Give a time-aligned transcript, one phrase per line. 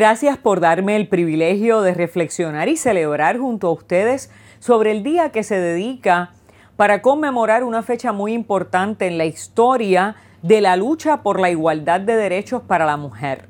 [0.00, 5.30] Gracias por darme el privilegio de reflexionar y celebrar junto a ustedes sobre el día
[5.30, 6.30] que se dedica
[6.76, 12.00] para conmemorar una fecha muy importante en la historia de la lucha por la igualdad
[12.00, 13.48] de derechos para la mujer.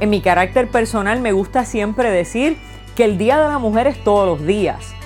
[0.00, 2.56] En mi carácter personal me gusta siempre decir
[2.96, 4.96] que el Día de la Mujer es todos los días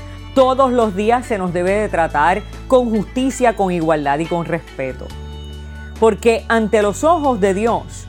[0.41, 5.07] todos los días se nos debe de tratar con justicia, con igualdad y con respeto.
[5.99, 8.07] Porque ante los ojos de Dios,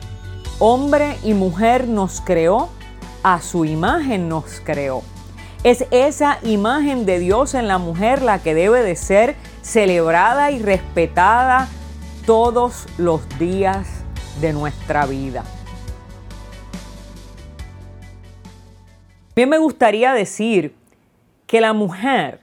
[0.58, 2.70] hombre y mujer nos creó,
[3.22, 5.02] a su imagen nos creó.
[5.62, 10.62] Es esa imagen de Dios en la mujer la que debe de ser celebrada y
[10.62, 11.68] respetada
[12.24, 13.86] todos los días
[14.40, 15.44] de nuestra vida.
[19.36, 20.80] Bien me gustaría decir
[21.52, 22.40] que la mujer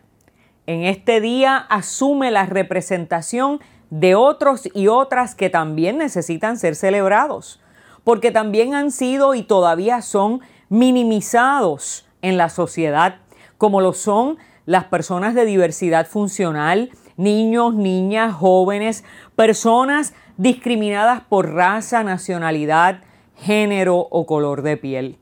[0.67, 3.59] en este día asume la representación
[3.89, 7.59] de otros y otras que también necesitan ser celebrados,
[8.03, 13.15] porque también han sido y todavía son minimizados en la sociedad,
[13.57, 19.03] como lo son las personas de diversidad funcional, niños, niñas, jóvenes,
[19.35, 23.01] personas discriminadas por raza, nacionalidad,
[23.35, 25.17] género o color de piel.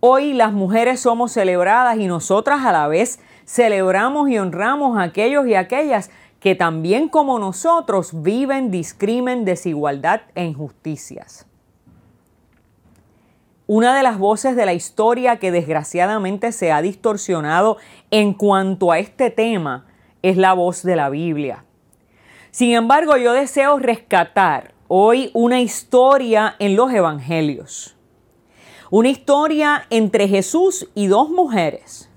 [0.00, 5.48] Hoy las mujeres somos celebradas y nosotras a la vez celebramos y honramos a aquellos
[5.48, 11.46] y aquellas que también como nosotros viven discrimen, desigualdad e injusticias.
[13.66, 17.76] Una de las voces de la historia que desgraciadamente se ha distorsionado
[18.12, 19.86] en cuanto a este tema
[20.22, 21.64] es la voz de la Biblia.
[22.52, 27.97] Sin embargo, yo deseo rescatar hoy una historia en los Evangelios.
[28.90, 32.08] Una historia entre Jesús y dos mujeres.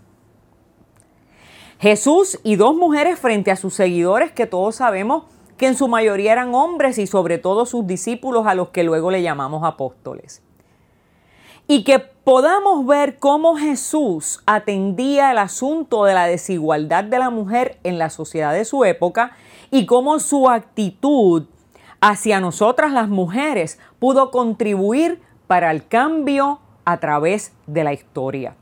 [1.80, 5.24] Jesús y dos mujeres frente a sus seguidores que todos sabemos
[5.58, 9.12] que en su mayoría eran hombres y sobre todo sus discípulos a los que luego
[9.12, 10.44] le llamamos apóstoles.
[11.68, 17.80] Y que podamos ver cómo Jesús atendía el asunto de la desigualdad de la mujer
[17.84, 19.34] en la sociedad de su época
[19.72, 21.48] y cómo su actitud
[22.00, 28.56] hacia nosotras las mujeres pudo contribuir para el cambio a través de la historia.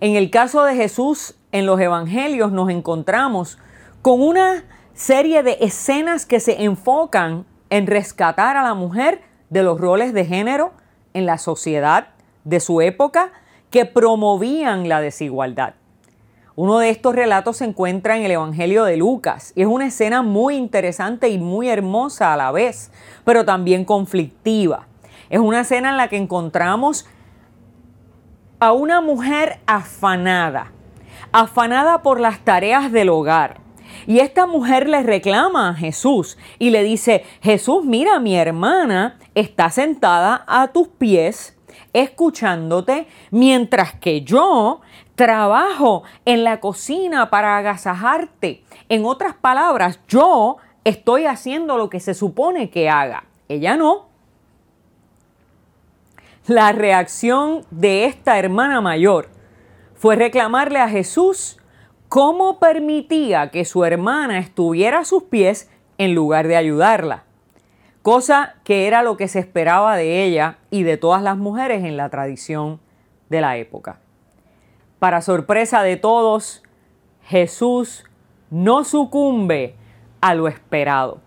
[0.00, 3.58] En el caso de Jesús, en los evangelios nos encontramos
[4.02, 4.64] con una
[4.94, 10.24] serie de escenas que se enfocan en rescatar a la mujer de los roles de
[10.24, 10.72] género
[11.12, 12.08] en la sociedad
[12.44, 13.32] de su época
[13.70, 15.74] que promovían la desigualdad.
[16.56, 20.22] Uno de estos relatos se encuentra en el Evangelio de Lucas y es una escena
[20.22, 22.90] muy interesante y muy hermosa a la vez,
[23.24, 24.86] pero también conflictiva.
[25.30, 27.06] Es una escena en la que encontramos
[28.58, 30.72] a una mujer afanada,
[31.32, 33.60] afanada por las tareas del hogar.
[34.06, 39.70] Y esta mujer le reclama a Jesús y le dice, Jesús, mira, mi hermana está
[39.70, 41.56] sentada a tus pies
[41.92, 44.80] escuchándote mientras que yo
[45.14, 48.64] trabajo en la cocina para agasajarte.
[48.88, 53.24] En otras palabras, yo estoy haciendo lo que se supone que haga.
[53.48, 54.09] Ella no.
[56.46, 59.28] La reacción de esta hermana mayor
[59.94, 61.58] fue reclamarle a Jesús
[62.08, 67.24] cómo permitía que su hermana estuviera a sus pies en lugar de ayudarla,
[68.00, 71.98] cosa que era lo que se esperaba de ella y de todas las mujeres en
[71.98, 72.80] la tradición
[73.28, 74.00] de la época.
[74.98, 76.62] Para sorpresa de todos,
[77.22, 78.04] Jesús
[78.50, 79.74] no sucumbe
[80.22, 81.20] a lo esperado.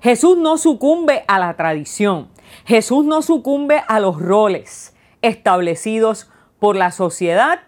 [0.00, 2.33] Jesús no sucumbe a la tradición.
[2.64, 7.60] Jesús no sucumbe a los roles establecidos por la sociedad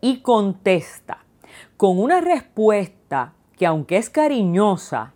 [0.00, 1.18] y contesta
[1.76, 5.12] con una respuesta que aunque es cariñosa,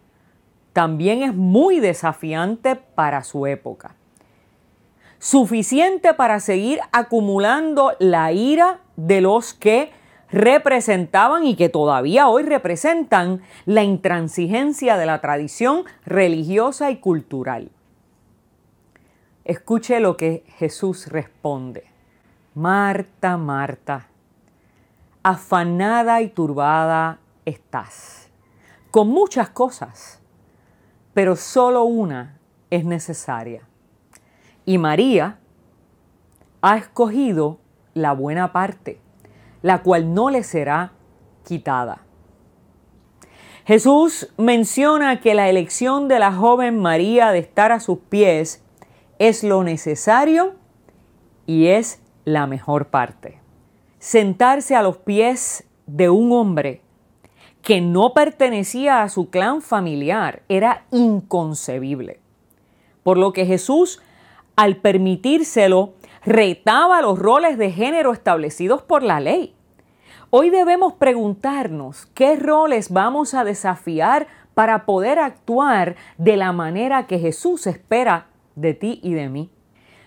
[0.73, 3.97] también es muy desafiante para su época
[5.19, 9.91] suficiente para seguir acumulando la ira de los que
[10.31, 17.71] representaban y que todavía hoy representan la intransigencia de la tradición religiosa y cultural.
[19.47, 21.85] Escuche lo que Jesús responde.
[22.57, 24.09] Marta, Marta,
[25.23, 28.29] afanada y turbada estás,
[28.91, 30.21] con muchas cosas,
[31.15, 32.41] pero solo una
[32.71, 33.63] es necesaria.
[34.65, 35.39] Y María
[36.61, 37.61] ha escogido
[37.95, 38.99] la buena parte,
[39.63, 40.91] la cual no le será
[41.45, 42.01] quitada.
[43.65, 48.66] Jesús menciona que la elección de la joven María de estar a sus pies
[49.19, 50.55] es lo necesario
[51.47, 53.41] y es la mejor parte.
[53.99, 56.83] sentarse a los pies de un hombre
[57.63, 62.21] que no pertenecía a su clan familiar era inconcebible.
[63.03, 64.01] Por lo que Jesús,
[64.55, 69.57] al permitírselo, retaba los roles de género establecidos por la ley.
[70.31, 77.19] Hoy debemos preguntarnos qué roles vamos a desafiar para poder actuar de la manera que
[77.19, 78.27] Jesús espera
[78.57, 79.51] de ti y de mí.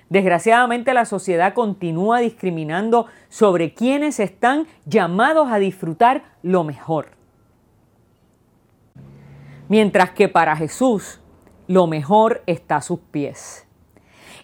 [0.09, 7.11] Desgraciadamente la sociedad continúa discriminando sobre quienes están llamados a disfrutar lo mejor.
[9.67, 11.21] Mientras que para Jesús
[11.67, 13.67] lo mejor está a sus pies.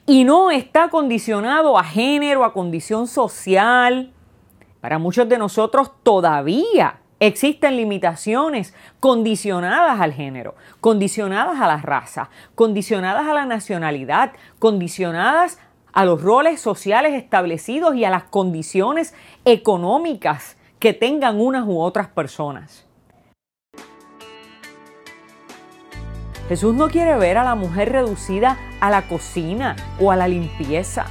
[0.05, 4.13] Y no está condicionado a género, a condición social.
[4.79, 13.27] Para muchos de nosotros todavía Existen limitaciones condicionadas al género, condicionadas a la raza, condicionadas
[13.27, 15.57] a la nacionalidad, condicionadas
[15.91, 22.09] a los roles sociales establecidos y a las condiciones económicas que tengan unas u otras
[22.09, 22.85] personas.
[26.47, 31.07] Jesús no quiere ver a la mujer reducida a la cocina o a la limpieza.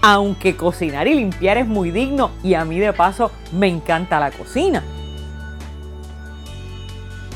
[0.00, 4.30] Aunque cocinar y limpiar es muy digno y a mí de paso me encanta la
[4.30, 4.82] cocina.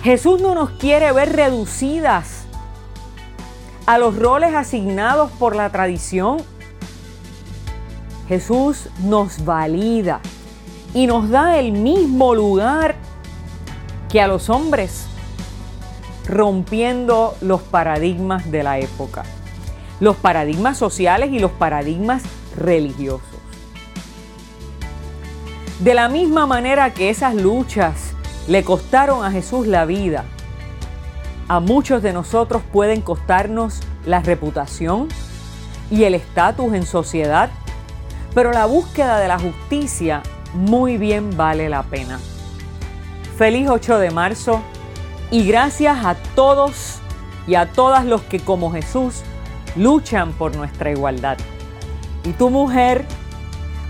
[0.02, 2.44] Jesús no nos quiere ver reducidas
[3.84, 6.38] a los roles asignados por la tradición.
[8.26, 10.20] Jesús nos valida
[10.94, 12.94] y nos da el mismo lugar
[14.08, 15.04] que a los hombres,
[16.26, 19.24] rompiendo los paradigmas de la época,
[20.00, 22.22] los paradigmas sociales y los paradigmas
[22.56, 23.26] religiosos.
[25.80, 28.09] De la misma manera que esas luchas
[28.50, 30.24] le costaron a Jesús la vida.
[31.46, 35.06] A muchos de nosotros pueden costarnos la reputación
[35.88, 37.50] y el estatus en sociedad,
[38.34, 42.18] pero la búsqueda de la justicia muy bien vale la pena.
[43.38, 44.60] Feliz 8 de marzo
[45.30, 46.98] y gracias a todos
[47.46, 49.22] y a todas los que como Jesús
[49.76, 51.38] luchan por nuestra igualdad.
[52.24, 53.06] Y tu mujer,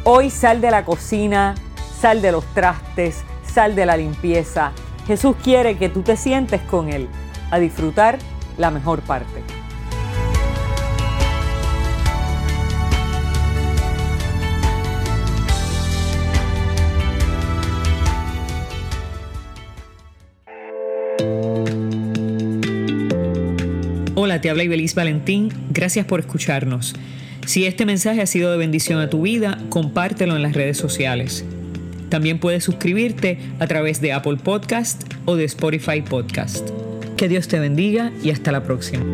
[0.04, 1.54] hoy sal de la cocina,
[1.98, 4.72] sal de los trastes, sal de la limpieza.
[5.06, 7.08] Jesús quiere que tú te sientes con Él
[7.50, 8.18] a disfrutar
[8.58, 9.42] la mejor parte.
[24.14, 25.50] Hola, te habla Ibeliz Valentín.
[25.70, 26.94] Gracias por escucharnos.
[27.46, 31.44] Si este mensaje ha sido de bendición a tu vida, compártelo en las redes sociales.
[32.10, 36.68] También puedes suscribirte a través de Apple Podcast o de Spotify Podcast.
[37.16, 39.04] Que Dios te bendiga y hasta la próxima.